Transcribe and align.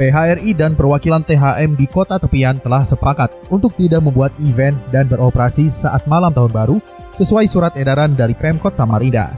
PHRI 0.00 0.56
dan 0.56 0.72
perwakilan 0.72 1.20
THM 1.28 1.76
di 1.76 1.84
kota 1.84 2.16
tepian 2.16 2.56
telah 2.56 2.80
sepakat 2.80 3.36
untuk 3.52 3.76
tidak 3.76 4.00
membuat 4.00 4.32
event 4.40 4.72
dan 4.88 5.04
beroperasi 5.04 5.68
saat 5.68 6.08
malam 6.08 6.32
tahun 6.32 6.48
baru 6.48 6.76
sesuai 7.20 7.44
surat 7.52 7.76
edaran 7.76 8.16
dari 8.16 8.32
Pemkot 8.32 8.72
Samarinda. 8.80 9.36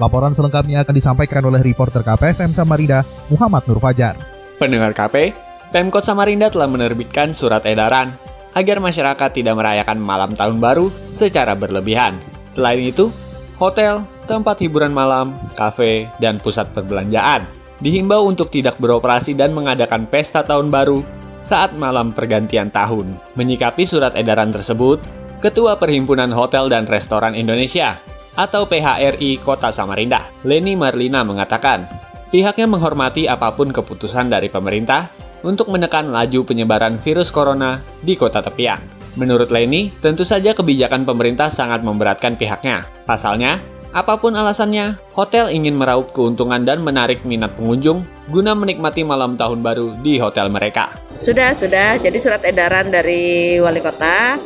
Laporan 0.00 0.32
selengkapnya 0.32 0.80
akan 0.80 0.96
disampaikan 0.96 1.44
oleh 1.44 1.60
reporter 1.60 2.00
KPFM 2.00 2.56
Samarinda, 2.56 3.04
Muhammad 3.28 3.68
Nur 3.68 3.84
Fajar. 3.84 4.16
Pendengar 4.56 4.96
KP, 4.96 5.36
Pemkot 5.76 6.08
Samarinda 6.08 6.48
telah 6.48 6.72
menerbitkan 6.72 7.36
surat 7.36 7.60
edaran 7.68 8.16
agar 8.56 8.80
masyarakat 8.80 9.28
tidak 9.36 9.60
merayakan 9.60 10.00
malam 10.00 10.32
tahun 10.32 10.56
baru 10.56 10.88
secara 11.12 11.52
berlebihan. 11.52 12.16
Selain 12.56 12.80
itu, 12.80 13.12
hotel, 13.60 14.08
tempat 14.24 14.56
hiburan 14.64 14.96
malam, 14.96 15.36
kafe, 15.52 16.08
dan 16.16 16.40
pusat 16.40 16.72
perbelanjaan 16.72 17.57
dihimbau 17.78 18.26
untuk 18.26 18.50
tidak 18.50 18.78
beroperasi 18.82 19.34
dan 19.34 19.54
mengadakan 19.54 20.06
pesta 20.06 20.42
tahun 20.42 20.70
baru 20.70 21.02
saat 21.42 21.74
malam 21.78 22.10
pergantian 22.10 22.68
tahun. 22.68 23.14
Menyikapi 23.38 23.86
surat 23.86 24.14
edaran 24.18 24.50
tersebut, 24.50 24.98
Ketua 25.38 25.78
Perhimpunan 25.78 26.34
Hotel 26.34 26.66
dan 26.66 26.90
Restoran 26.90 27.38
Indonesia 27.38 27.96
atau 28.34 28.66
PHRI 28.66 29.38
Kota 29.42 29.70
Samarinda, 29.70 30.26
Leni 30.42 30.74
Marlina 30.74 31.22
mengatakan, 31.22 31.86
pihaknya 32.30 32.66
menghormati 32.66 33.30
apa 33.30 33.54
pun 33.54 33.70
keputusan 33.70 34.30
dari 34.30 34.50
pemerintah 34.50 35.10
untuk 35.46 35.70
menekan 35.70 36.10
laju 36.10 36.42
penyebaran 36.42 36.98
virus 37.02 37.30
corona 37.30 37.78
di 38.02 38.18
kota 38.18 38.42
tepian. 38.42 38.82
Menurut 39.18 39.50
Leni, 39.50 39.90
tentu 39.98 40.22
saja 40.22 40.54
kebijakan 40.54 41.02
pemerintah 41.02 41.50
sangat 41.50 41.82
memberatkan 41.82 42.38
pihaknya. 42.38 42.86
Pasalnya, 43.02 43.58
Apa 43.88 44.20
pun 44.20 44.36
alasannya, 44.36 45.00
hotel 45.16 45.48
ingin 45.48 45.72
meraup 45.72 46.12
keuntungan 46.12 46.60
dan 46.60 46.84
menarik 46.84 47.24
minat 47.24 47.56
pengunjung 47.56 48.04
guna 48.28 48.52
menikmati 48.52 49.00
malam 49.00 49.40
tahun 49.40 49.64
baru 49.64 49.96
di 50.04 50.20
hotel 50.20 50.52
mereka. 50.52 50.92
Sudah, 51.16 51.56
sudah. 51.56 51.96
Jadi 51.96 52.18
surat 52.20 52.44
edaran 52.44 52.92
dari 52.92 53.56
wali 53.56 53.80
kota 53.80 54.36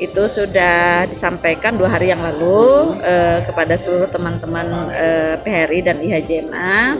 itu 0.00 0.24
sudah 0.28 1.04
disampaikan 1.04 1.76
dua 1.76 1.92
hari 1.92 2.08
yang 2.08 2.24
lalu 2.24 2.96
eh, 3.04 3.44
kepada 3.44 3.76
seluruh 3.76 4.08
teman-teman 4.08 4.92
eh, 4.92 5.36
PHRI 5.44 5.80
dan 5.84 5.96
IHJMA. 6.00 6.96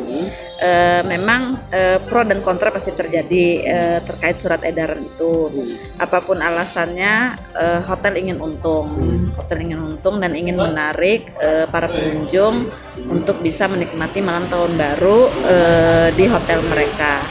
Eh, 0.60 1.00
memang 1.08 1.56
eh, 1.72 1.96
pro 2.04 2.20
dan 2.20 2.44
kontra 2.44 2.68
pasti 2.68 2.92
terjadi 2.92 3.46
eh, 3.64 3.98
terkait 4.04 4.36
surat 4.36 4.60
edaran 4.60 5.08
itu. 5.08 5.48
Apa 5.96 6.20
pun 6.20 6.36
alasannya, 6.36 7.32
eh, 7.56 7.80
hotel 7.88 8.20
ingin 8.20 8.36
untung, 8.36 8.92
hotel 9.40 9.64
ingin 9.64 9.80
untung 9.80 10.20
dan 10.20 10.36
ingin 10.36 10.60
menarik 10.60 11.32
eh, 11.40 11.64
para 11.64 11.88
pengunjung 11.88 12.68
untuk 13.08 13.40
bisa 13.40 13.72
menikmati 13.72 14.20
malam 14.20 14.44
tahun 14.52 14.76
baru 14.76 15.32
eh, 15.48 16.08
di 16.12 16.28
hotel 16.28 16.60
mereka 16.68 17.24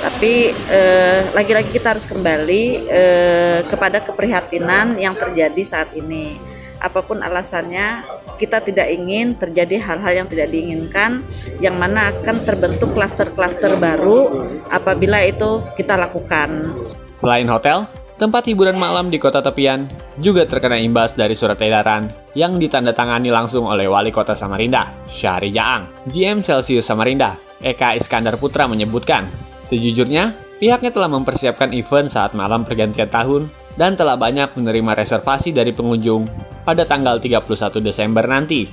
tapi 0.00 0.48
eh, 0.56 1.28
lagi-lagi 1.36 1.68
kita 1.76 1.92
harus 1.92 2.08
kembali 2.08 2.64
eh, 2.88 3.60
kepada 3.68 4.00
keprihatinan 4.00 4.96
yang 4.96 5.12
terjadi 5.12 5.60
saat 5.60 5.92
ini. 5.92 6.40
Apa 6.80 7.04
pun 7.04 7.20
alasannya, 7.20 8.19
kita 8.40 8.64
tidak 8.64 8.88
ingin 8.88 9.36
terjadi 9.36 9.76
hal-hal 9.84 10.24
yang 10.24 10.28
tidak 10.32 10.48
diinginkan, 10.48 11.20
yang 11.60 11.76
mana 11.76 12.08
akan 12.08 12.40
terbentuk 12.48 12.96
klaster-klaster 12.96 13.76
baru 13.76 14.48
apabila 14.72 15.20
itu 15.28 15.60
kita 15.76 16.00
lakukan. 16.00 16.72
Selain 17.12 17.44
hotel, 17.44 17.84
tempat 18.16 18.48
hiburan 18.48 18.80
malam 18.80 19.12
di 19.12 19.20
kota 19.20 19.44
tepian 19.44 19.92
juga 20.24 20.48
terkena 20.48 20.80
imbas 20.80 21.12
dari 21.12 21.36
surat 21.36 21.60
edaran 21.60 22.08
yang 22.32 22.56
ditandatangani 22.56 23.28
langsung 23.28 23.68
oleh 23.68 23.84
Wali 23.84 24.08
Kota 24.08 24.32
Samarinda, 24.32 24.88
Syahri 25.12 25.52
Jaang. 25.52 26.08
GM 26.08 26.40
Celsius 26.40 26.88
Samarinda, 26.88 27.36
Eka 27.60 27.92
Iskandar 28.00 28.40
Putra 28.40 28.64
menyebutkan, 28.64 29.28
Sejujurnya, 29.60 30.49
pihaknya 30.60 30.92
telah 30.92 31.08
mempersiapkan 31.08 31.72
event 31.72 32.12
saat 32.12 32.36
malam 32.36 32.68
pergantian 32.68 33.08
tahun 33.08 33.48
dan 33.80 33.96
telah 33.96 34.20
banyak 34.20 34.52
menerima 34.60 34.92
reservasi 34.92 35.56
dari 35.56 35.72
pengunjung 35.72 36.28
pada 36.68 36.84
tanggal 36.84 37.16
31 37.16 37.80
Desember 37.80 38.28
nanti. 38.28 38.68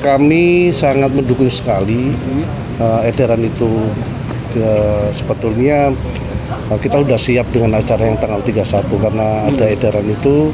Kami 0.00 0.72
sangat 0.72 1.12
mendukung 1.12 1.52
sekali 1.52 2.16
uh, 2.80 3.04
edaran 3.04 3.44
itu. 3.44 3.68
Uh, 4.56 5.12
sebetulnya 5.12 5.92
uh, 6.72 6.78
kita 6.80 7.04
sudah 7.04 7.20
siap 7.20 7.44
dengan 7.52 7.76
acara 7.76 8.08
yang 8.08 8.16
tanggal 8.16 8.40
31 8.40 8.88
karena 8.88 9.28
ada 9.52 9.64
edaran 9.68 10.08
itu 10.08 10.48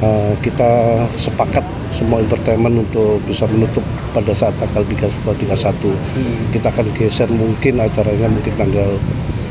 uh, 0.00 0.32
kita 0.40 1.04
sepakat 1.20 1.60
semua 1.92 2.24
entertainment 2.24 2.80
untuk 2.88 3.20
bisa 3.28 3.44
menutup 3.52 3.84
pada 4.16 4.32
saat 4.32 4.56
tanggal 4.56 4.80
31. 4.80 5.36
Hmm. 5.36 5.92
Kita 6.48 6.72
akan 6.72 6.86
geser 6.96 7.28
mungkin 7.28 7.84
acaranya 7.84 8.32
mungkin 8.32 8.54
tanggal 8.56 8.96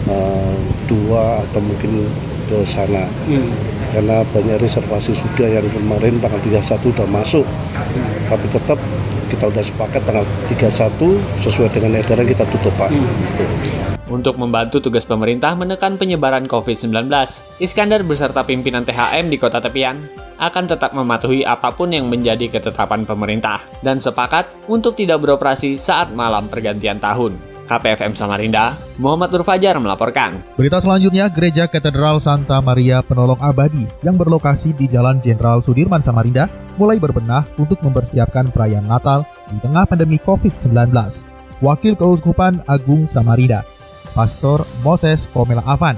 uh, 0.10 0.56
dua 0.86 1.42
atau 1.46 1.62
mungkin 1.62 2.10
ke 2.46 2.62
sana 2.62 3.10
hmm. 3.26 3.50
karena 3.90 4.22
banyak 4.30 4.58
reservasi 4.62 5.18
sudah 5.18 5.50
yang 5.50 5.66
kemarin 5.74 6.22
tanggal 6.22 6.40
31 6.46 6.62
sudah 6.78 7.08
masuk 7.10 7.46
hmm. 7.46 8.30
tapi 8.30 8.46
tetap 8.54 8.78
kita 9.26 9.50
sudah 9.50 9.66
sepakat 9.66 10.02
tanggal 10.06 10.26
31 10.46 11.42
sesuai 11.42 11.70
dengan 11.74 11.98
edaran 11.98 12.28
kita 12.30 12.46
tutup 12.54 12.74
Pak 12.78 12.90
hmm. 12.94 13.86
Untuk 14.06 14.38
membantu 14.38 14.78
tugas 14.78 15.02
pemerintah 15.02 15.58
menekan 15.58 15.98
penyebaran 15.98 16.46
COVID-19, 16.46 17.10
Iskandar 17.58 18.06
beserta 18.06 18.46
pimpinan 18.46 18.86
THM 18.86 19.34
di 19.34 19.42
kota 19.42 19.58
tepian 19.58 20.06
akan 20.38 20.70
tetap 20.70 20.94
mematuhi 20.94 21.42
apa 21.42 21.74
pun 21.74 21.90
yang 21.90 22.06
menjadi 22.06 22.54
ketetapan 22.54 23.02
pemerintah 23.02 23.66
dan 23.82 23.98
sepakat 23.98 24.46
untuk 24.70 24.94
tidak 24.94 25.26
beroperasi 25.26 25.82
saat 25.82 26.14
malam 26.14 26.46
pergantian 26.46 27.02
tahun. 27.02 27.55
KPFM 27.66 28.14
Samarinda, 28.14 28.78
Muhammad 29.02 29.34
Nur 29.34 29.44
Fajar 29.44 29.76
melaporkan. 29.82 30.40
Berita 30.54 30.78
selanjutnya, 30.78 31.28
Gereja 31.28 31.66
Katedral 31.66 32.22
Santa 32.22 32.62
Maria 32.62 33.02
Penolong 33.02 33.42
Abadi 33.42 33.90
yang 34.06 34.16
berlokasi 34.16 34.72
di 34.72 34.86
Jalan 34.86 35.20
Jenderal 35.20 35.60
Sudirman 35.66 36.00
Samarinda 36.00 36.46
mulai 36.78 37.02
berbenah 37.02 37.44
untuk 37.58 37.82
mempersiapkan 37.82 38.54
perayaan 38.54 38.86
Natal 38.86 39.26
di 39.50 39.58
tengah 39.60 39.84
pandemi 39.90 40.22
COVID-19. 40.22 40.94
Wakil 41.66 41.98
Keuskupan 41.98 42.62
Agung 42.70 43.10
Samarinda, 43.10 43.66
Pastor 44.14 44.62
Moses 44.86 45.26
Komela 45.34 45.66
Avan, 45.66 45.98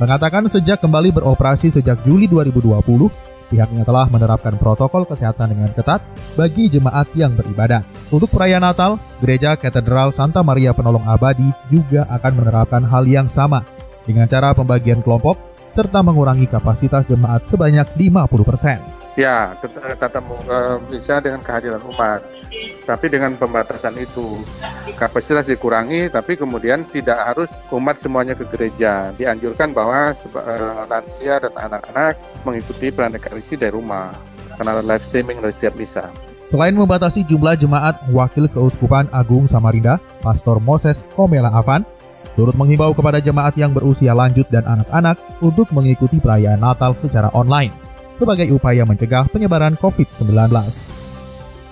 mengatakan 0.00 0.48
sejak 0.48 0.80
kembali 0.80 1.12
beroperasi 1.12 1.68
sejak 1.68 2.00
Juli 2.02 2.24
2020, 2.26 3.12
Pihaknya 3.52 3.84
telah 3.84 4.08
menerapkan 4.08 4.56
protokol 4.56 5.04
kesehatan 5.04 5.52
dengan 5.52 5.68
ketat 5.76 6.00
bagi 6.40 6.72
jemaat 6.72 7.12
yang 7.12 7.36
beribadah. 7.36 7.84
Untuk 8.08 8.32
perayaan 8.32 8.64
Natal, 8.64 8.96
Gereja 9.20 9.60
Katedral 9.60 10.08
Santa 10.16 10.40
Maria 10.40 10.72
Penolong 10.72 11.04
Abadi 11.04 11.52
juga 11.68 12.08
akan 12.08 12.32
menerapkan 12.40 12.80
hal 12.80 13.04
yang 13.04 13.28
sama 13.28 13.60
dengan 14.08 14.24
cara 14.24 14.56
pembagian 14.56 15.04
kelompok 15.04 15.36
serta 15.72 16.04
mengurangi 16.04 16.46
kapasitas 16.46 17.08
jemaat 17.08 17.48
sebanyak 17.48 17.88
50%. 17.96 19.02
Ya, 19.12 19.52
tetap 19.60 20.24
uh, 20.24 20.80
bisa 20.88 21.20
dengan 21.20 21.44
kehadiran 21.44 21.84
umat. 21.84 22.24
Tapi 22.88 23.12
dengan 23.12 23.36
pembatasan 23.36 23.92
itu, 24.00 24.40
kapasitas 24.96 25.44
dikurangi, 25.44 26.08
tapi 26.08 26.32
kemudian 26.40 26.88
tidak 26.88 27.20
harus 27.20 27.68
umat 27.76 28.00
semuanya 28.00 28.32
ke 28.32 28.48
gereja. 28.48 29.12
Dianjurkan 29.12 29.76
bahwa 29.76 30.16
uh, 30.16 30.88
lansia 30.88 31.44
dan 31.44 31.52
anak-anak 31.52 32.16
mengikuti 32.48 32.88
peran 32.88 33.12
ekarisi 33.12 33.60
dari 33.60 33.76
rumah, 33.76 34.16
karena 34.56 34.80
live 34.80 35.04
streaming 35.04 35.44
dari 35.44 35.52
setiap 35.52 35.76
misa. 35.76 36.08
Selain 36.48 36.76
membatasi 36.76 37.24
jumlah 37.24 37.56
jemaat, 37.56 37.96
Wakil 38.12 38.44
Keuskupan 38.44 39.08
Agung 39.08 39.48
Samarinda, 39.48 39.96
Pastor 40.20 40.60
Moses 40.60 41.00
Komela 41.16 41.48
Avan, 41.48 41.80
turut 42.34 42.56
menghimbau 42.56 42.96
kepada 42.96 43.20
jemaat 43.20 43.56
yang 43.58 43.70
berusia 43.70 44.16
lanjut 44.16 44.48
dan 44.48 44.64
anak-anak 44.64 45.20
untuk 45.44 45.68
mengikuti 45.70 46.18
perayaan 46.18 46.60
Natal 46.60 46.96
secara 46.96 47.28
online 47.36 47.72
sebagai 48.16 48.54
upaya 48.54 48.86
mencegah 48.86 49.26
penyebaran 49.28 49.74
COVID-19. 49.76 50.30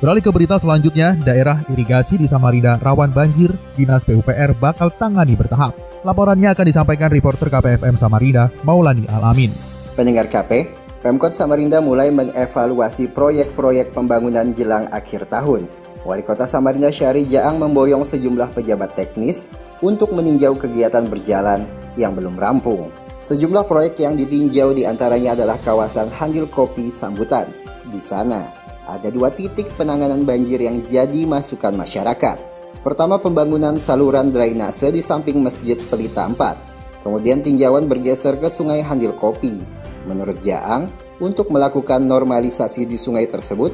Beralih 0.00 0.24
ke 0.24 0.30
berita 0.32 0.56
selanjutnya, 0.56 1.12
daerah 1.12 1.60
irigasi 1.68 2.16
di 2.16 2.24
Samarinda 2.24 2.80
rawan 2.80 3.12
banjir, 3.12 3.52
Dinas 3.76 4.00
PUPR 4.00 4.56
bakal 4.56 4.88
tangani 4.96 5.36
bertahap. 5.36 5.76
Laporannya 6.00 6.56
akan 6.56 6.64
disampaikan 6.64 7.12
reporter 7.12 7.52
KPFM 7.52 8.00
Samarinda, 8.00 8.48
Maulani 8.64 9.04
Alamin. 9.12 9.52
Pendengar 9.92 10.32
KP, 10.32 10.72
Pemkot 11.04 11.36
Samarinda 11.36 11.84
mulai 11.84 12.08
mengevaluasi 12.08 13.12
proyek-proyek 13.12 13.92
pembangunan 13.92 14.56
jelang 14.56 14.88
akhir 14.88 15.28
tahun. 15.28 15.68
Wali 16.00 16.24
Kota 16.24 16.48
Samarinda 16.48 16.88
Syari 16.88 17.28
Jaang 17.28 17.60
memboyong 17.60 18.08
sejumlah 18.08 18.56
pejabat 18.56 18.96
teknis 18.96 19.52
untuk 19.80 20.12
meninjau 20.12 20.56
kegiatan 20.56 21.08
berjalan 21.08 21.64
yang 21.96 22.16
belum 22.16 22.36
rampung. 22.36 22.92
Sejumlah 23.20 23.68
proyek 23.68 24.00
yang 24.00 24.16
ditinjau 24.16 24.72
di 24.72 24.88
antaranya 24.88 25.36
adalah 25.36 25.60
kawasan 25.60 26.08
Handil 26.08 26.48
Kopi 26.48 26.88
Sambutan. 26.88 27.52
Di 27.92 28.00
sana, 28.00 28.48
ada 28.88 29.12
dua 29.12 29.28
titik 29.28 29.68
penanganan 29.76 30.24
banjir 30.24 30.60
yang 30.60 30.80
jadi 30.88 31.28
masukan 31.28 31.76
masyarakat. 31.76 32.40
Pertama 32.80 33.20
pembangunan 33.20 33.76
saluran 33.76 34.32
drainase 34.32 34.88
di 34.88 35.04
samping 35.04 35.36
Masjid 35.44 35.76
Pelita 35.76 36.24
4. 36.24 37.04
Kemudian 37.04 37.44
tinjauan 37.44 37.84
bergeser 37.84 38.40
ke 38.40 38.48
Sungai 38.48 38.80
Handil 38.80 39.12
Kopi. 39.12 39.60
Menurut 40.08 40.40
Jaang, 40.40 40.88
untuk 41.20 41.52
melakukan 41.52 42.00
normalisasi 42.00 42.88
di 42.88 42.96
sungai 42.96 43.28
tersebut 43.28 43.72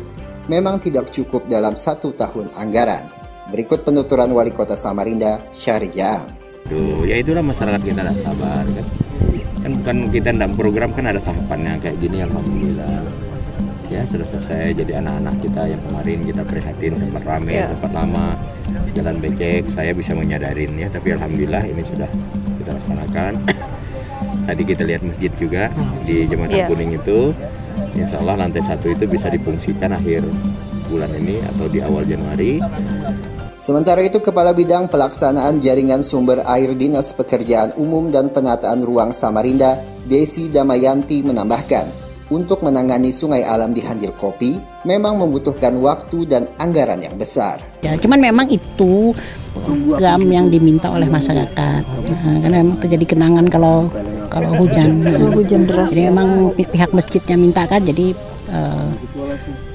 memang 0.50 0.82
tidak 0.82 1.14
cukup 1.14 1.47
dalam 1.47 1.79
satu 1.79 2.11
tahun 2.19 2.50
anggaran. 2.59 3.16
Berikut 3.47 3.87
penuturan 3.87 4.27
Wali 4.35 4.51
Kota 4.51 4.75
Samarinda, 4.75 5.39
Syahrijang. 5.55 6.27
Tuh, 6.67 7.07
ya 7.07 7.15
itulah 7.23 7.47
masyarakat 7.47 7.79
kita 7.79 8.03
ada 8.03 8.11
sabar 8.19 8.67
kan. 8.67 8.87
Kan 9.63 9.73
bukan 9.83 9.97
kita 10.11 10.35
tidak 10.35 10.51
program 10.59 10.91
kan 10.91 11.07
ada 11.15 11.23
tahapannya 11.23 11.79
kayak 11.79 11.97
gini 12.03 12.27
alhamdulillah. 12.27 13.07
Ya 13.87 14.03
sudah 14.03 14.27
selesai 14.27 14.75
jadi 14.75 14.99
anak-anak 14.99 15.47
kita 15.47 15.63
yang 15.71 15.79
kemarin 15.79 16.19
kita 16.27 16.43
prihatin 16.43 16.99
sempat 16.99 17.23
rame, 17.23 17.55
Ya. 17.55 17.71
sempat 17.71 17.95
lama 17.95 18.35
jalan 18.99 19.17
becek, 19.23 19.63
saya 19.71 19.95
bisa 19.95 20.11
menyadarin 20.19 20.75
ya 20.75 20.91
tapi 20.91 21.15
alhamdulillah 21.15 21.63
ini 21.71 21.87
sudah 21.87 22.11
kita 22.59 22.71
laksanakan. 22.75 23.33
Tadi 24.51 24.63
kita 24.67 24.83
lihat 24.83 25.07
masjid 25.07 25.31
juga 25.39 25.71
di 26.03 26.27
Jembatan 26.27 26.59
Ya. 26.59 26.67
Kuning 26.67 26.99
itu. 26.99 27.31
Insya 27.95 28.19
Allah 28.19 28.43
lantai 28.43 28.63
satu 28.67 28.91
itu 28.91 29.07
bisa 29.07 29.31
difungsikan 29.31 29.95
akhir 29.95 30.27
bulan 30.91 31.11
ini 31.15 31.39
atau 31.47 31.71
di 31.71 31.79
awal 31.79 32.03
Januari. 32.03 32.59
Sementara 33.67 33.99
itu, 33.99 34.23
Kepala 34.23 34.55
Bidang 34.55 34.87
Pelaksanaan 34.87 35.59
Jaringan 35.59 36.07
Sumber 36.07 36.39
Air 36.47 36.79
Dinas 36.79 37.11
Pekerjaan 37.11 37.75
Umum 37.75 38.15
dan 38.15 38.31
Penataan 38.31 38.87
Ruang 38.87 39.11
Samarinda, 39.11 39.83
Desi 40.07 40.47
Damayanti 40.47 41.27
menambahkan, 41.27 41.91
untuk 42.31 42.63
menangani 42.63 43.11
sungai 43.11 43.43
alam 43.43 43.75
di 43.75 43.83
Handil 43.83 44.15
Kopi 44.15 44.55
memang 44.87 45.19
membutuhkan 45.19 45.75
waktu 45.83 46.31
dan 46.31 46.47
anggaran 46.63 47.03
yang 47.03 47.19
besar. 47.19 47.59
Ya, 47.83 47.99
cuman 47.99 48.23
memang 48.23 48.47
itu 48.47 49.11
program 49.51 50.23
yang 50.31 50.47
diminta 50.47 50.87
oleh 50.87 51.11
masyarakat. 51.11 51.83
Nah, 51.83 52.39
karena 52.39 52.62
memang 52.62 52.79
terjadi 52.79 53.19
kenangan 53.19 53.51
kalau 53.51 53.91
kalau 54.31 54.62
hujan. 54.62 55.11
hujan 55.35 55.67
deras. 55.67 55.91
Jadi 55.91 56.07
memang 56.07 56.55
pi- 56.55 56.71
pihak 56.71 56.95
masjidnya 56.95 57.35
minta 57.35 57.67
kan, 57.67 57.83
jadi 57.83 58.15
eh, 58.47 58.89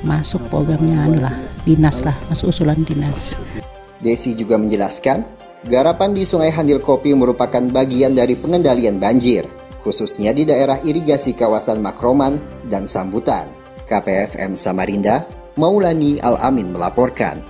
masuk 0.08 0.48
programnya 0.48 1.12
anu 1.12 1.20
lah, 1.20 1.36
dinas 1.68 2.00
lah, 2.08 2.16
masuk 2.32 2.56
usulan 2.56 2.80
dinas. 2.88 3.36
Desi 4.01 4.33
juga 4.33 4.57
menjelaskan, 4.57 5.21
garapan 5.69 6.18
di 6.18 6.25
Sungai 6.25 6.50
Handil 6.50 6.81
Kopi 6.81 7.13
merupakan 7.13 7.62
bagian 7.69 8.18
dari 8.18 8.33
pengendalian 8.33 8.98
banjir, 8.98 9.45
khususnya 9.86 10.33
di 10.33 10.42
daerah 10.44 10.81
irigasi 10.81 11.38
kawasan 11.38 11.86
Makroman 11.86 12.42
dan 12.65 12.89
Sambutan. 12.89 13.45
KPFM 13.86 14.57
Samarinda, 14.57 15.27
Maulani 15.59 16.18
Al-Amin 16.18 16.74
melaporkan. 16.74 17.44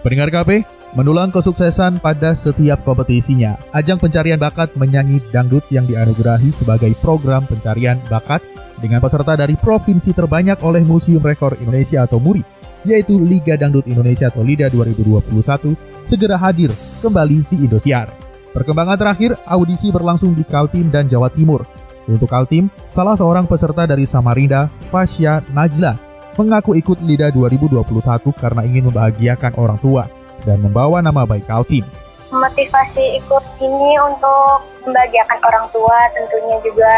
Pendengar 0.00 0.30
KP, 0.30 0.62
mendulang 0.96 1.28
kesuksesan 1.28 2.00
pada 2.00 2.32
setiap 2.32 2.80
kompetisinya. 2.86 3.58
Ajang 3.74 4.00
pencarian 4.00 4.40
bakat 4.40 4.72
menyanyi 4.78 5.20
dangdut 5.34 5.66
yang 5.68 5.84
dianugerahi 5.84 6.54
sebagai 6.54 6.94
program 7.02 7.44
pencarian 7.44 8.00
bakat 8.08 8.40
dengan 8.78 9.02
peserta 9.02 9.34
dari 9.34 9.58
provinsi 9.58 10.14
terbanyak 10.14 10.62
oleh 10.62 10.86
Museum 10.86 11.20
Rekor 11.20 11.58
Indonesia 11.58 12.06
atau 12.06 12.22
MURI, 12.22 12.46
yaitu 12.88 13.20
Liga 13.20 13.60
Dangdut 13.60 13.84
Indonesia 13.84 14.32
atau 14.32 14.40
LIDA 14.40 14.72
2021, 14.72 15.76
segera 16.08 16.40
hadir 16.40 16.72
kembali 17.04 17.44
di 17.52 17.68
Indosiar. 17.68 18.08
Perkembangan 18.56 18.96
terakhir, 18.96 19.36
audisi 19.44 19.92
berlangsung 19.92 20.32
di 20.32 20.42
Kaltim 20.42 20.88
dan 20.88 21.04
Jawa 21.06 21.28
Timur. 21.28 21.68
Untuk 22.08 22.32
Kaltim, 22.32 22.72
salah 22.88 23.12
seorang 23.12 23.44
peserta 23.44 23.84
dari 23.84 24.08
Samarinda, 24.08 24.72
Fasya 24.88 25.44
Najla, 25.52 26.00
mengaku 26.40 26.72
ikut 26.80 27.04
LIDA 27.04 27.28
2021 27.28 27.84
karena 28.32 28.64
ingin 28.64 28.88
membahagiakan 28.88 29.52
orang 29.60 29.76
tua 29.84 30.08
dan 30.46 30.62
membawa 30.64 31.04
nama 31.04 31.28
baik 31.28 31.44
Kaltim. 31.44 31.84
motivasi 32.28 33.24
ikut 33.24 33.44
ini 33.56 33.96
untuk 34.04 34.60
membahagiakan 34.84 35.40
orang 35.48 35.64
tua 35.72 35.96
tentunya 36.12 36.56
juga 36.60 36.92